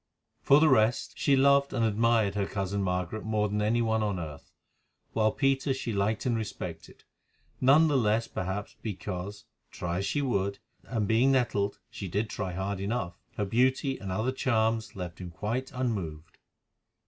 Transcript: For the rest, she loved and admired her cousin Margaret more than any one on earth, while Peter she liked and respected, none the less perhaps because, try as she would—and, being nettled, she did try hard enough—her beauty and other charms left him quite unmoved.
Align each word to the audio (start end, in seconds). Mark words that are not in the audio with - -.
For 0.41 0.59
the 0.59 0.67
rest, 0.67 1.13
she 1.19 1.35
loved 1.35 1.73
and 1.73 1.85
admired 1.85 2.33
her 2.33 2.47
cousin 2.47 2.81
Margaret 2.81 3.23
more 3.23 3.47
than 3.47 3.61
any 3.61 3.83
one 3.83 4.01
on 4.01 4.17
earth, 4.19 4.51
while 5.13 5.31
Peter 5.31 5.75
she 5.75 5.93
liked 5.93 6.25
and 6.25 6.35
respected, 6.35 7.03
none 7.59 7.87
the 7.87 7.95
less 7.99 8.27
perhaps 8.27 8.75
because, 8.81 9.45
try 9.69 9.99
as 9.99 10.05
she 10.07 10.23
would—and, 10.23 11.07
being 11.07 11.31
nettled, 11.31 11.77
she 11.91 12.07
did 12.07 12.31
try 12.31 12.51
hard 12.53 12.79
enough—her 12.79 13.45
beauty 13.45 13.99
and 13.99 14.11
other 14.11 14.31
charms 14.31 14.95
left 14.95 15.19
him 15.19 15.29
quite 15.29 15.71
unmoved. 15.71 16.39